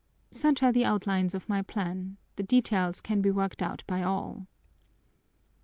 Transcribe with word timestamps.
Such 0.31 0.63
are 0.63 0.71
the 0.71 0.83
outlines 0.83 1.35
of 1.35 1.47
my 1.47 1.61
plan; 1.61 2.17
the 2.35 2.41
details 2.41 3.01
can 3.01 3.21
be 3.21 3.29
worked 3.29 3.61
out 3.61 3.83
by 3.85 4.01
all." 4.01 4.47